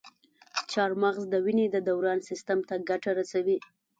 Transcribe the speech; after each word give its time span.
چارمغز 0.71 1.23
د 1.29 1.35
وینې 1.45 1.65
د 1.71 1.77
دوران 1.89 2.19
سیستم 2.29 2.59
ته 2.67 2.75
ګټه 2.89 3.11
رسوي. 3.19 3.57